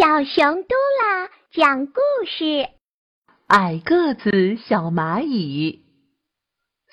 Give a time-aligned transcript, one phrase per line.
[0.00, 2.70] 小熊嘟啦讲故事：
[3.48, 5.82] 矮个子小蚂蚁。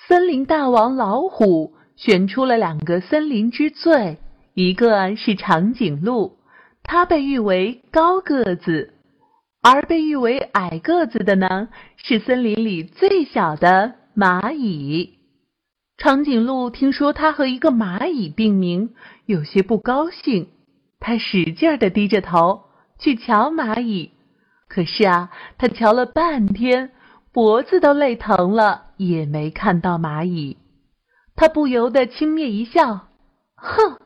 [0.06, 4.18] 森林大王老虎选出了两个森林之最，
[4.52, 6.36] 一个是长颈鹿，
[6.82, 8.90] 它被誉为高个子；
[9.62, 15.14] 而被誉为矮个子的呢，是森林里最小的蚂蚁。
[15.96, 18.90] 长颈鹿听说它和一个蚂蚁并名，
[19.24, 20.50] 有些不高兴。
[21.00, 22.64] 他使劲儿地低着头
[22.98, 24.10] 去瞧蚂蚁，
[24.68, 26.90] 可是啊，他瞧了半天，
[27.32, 30.56] 脖子都累疼了，也没看到蚂蚁。
[31.36, 33.08] 他不由得轻蔑一笑
[33.56, 33.98] ：“哼，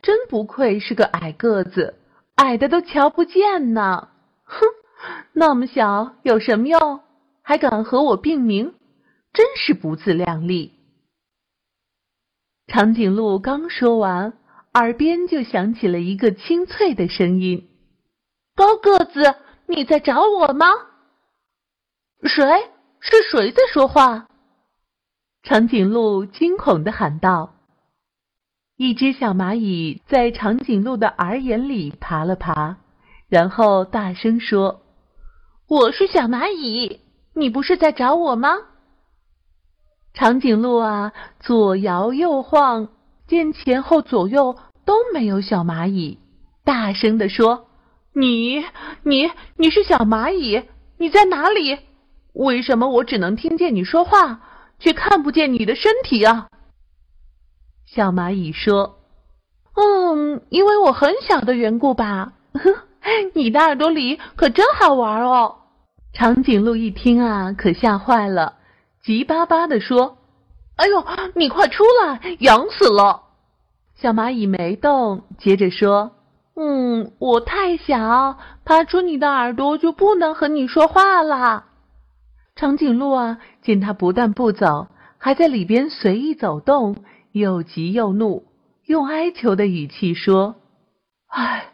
[0.00, 1.96] 真不愧是个矮个子，
[2.36, 4.08] 矮的都瞧不见呢。
[4.44, 4.66] 哼，
[5.32, 7.00] 那么小有什么用？
[7.42, 8.74] 还敢和我并名，
[9.32, 10.72] 真是不自量力。”
[12.68, 14.34] 长颈鹿刚说完。
[14.74, 17.67] 耳边就响起了一个清脆的声音
[18.58, 19.36] ：“高个子，
[19.66, 20.66] 你在找我吗
[22.26, 22.44] ？”“谁？
[22.98, 24.26] 是谁在说话？”
[25.46, 27.54] 长颈鹿惊恐的喊道。
[28.76, 32.78] 一只小蚂蚁在长颈鹿的耳眼里爬了爬，
[33.28, 34.82] 然后大声说
[35.70, 37.00] ：“我是小蚂蚁，
[37.34, 38.56] 你不是在找我吗？”
[40.14, 42.88] 长颈鹿啊，左摇右晃，
[43.28, 44.58] 见前后左右。
[44.84, 46.18] 都没有小蚂蚁，
[46.64, 47.67] 大声地说
[48.18, 48.64] ：“你、
[49.04, 50.64] 你、你是小蚂蚁？
[50.96, 51.78] 你在哪里？
[52.32, 54.40] 为什么我只能听见你说话，
[54.80, 56.48] 却看不见你的身体啊？”
[57.86, 58.98] 小蚂蚁说
[59.76, 62.32] ：“嗯，因为我很小的缘故吧。
[63.34, 65.54] 你的耳朵里可真好玩哦。”
[66.12, 68.54] 长颈鹿一听啊，可吓坏了，
[69.04, 70.18] 急巴巴地说
[70.74, 73.22] ：“哎呦，你快出来，痒死了！”
[73.94, 76.16] 小蚂蚁没动，接着说
[76.60, 81.66] ：“嗯，我太小，爬出你的耳朵就不能和你说话了。”
[82.56, 88.42] 长颈鹿啊，见它不但不走，还在里边随意走动，又急又怒，
[88.86, 90.56] 用哀求的语气说
[91.30, 91.68] ：“唉，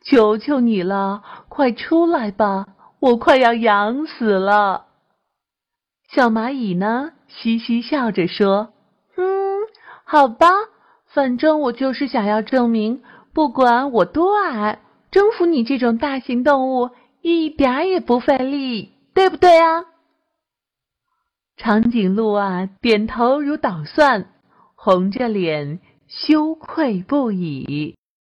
[0.00, 2.66] 求求你了，快出来吧，
[3.00, 4.86] 我快要痒死了。”
[6.14, 8.72] 小蚂蚁呢，嘻嘻笑着说
[9.18, 9.24] ：“嗯，
[10.04, 10.46] 好吧。”
[11.12, 13.02] 反正我就是想要证明，
[13.32, 14.80] 不管我多矮，
[15.10, 16.90] 征服你这种大型动物
[17.22, 19.84] 一点也不费力，对不对啊？
[21.56, 24.32] 长颈鹿啊，点头如捣蒜，
[24.74, 27.96] 红着脸，羞愧不已。